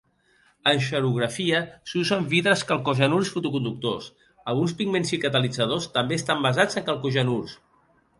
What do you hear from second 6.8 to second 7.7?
en calcogenurs.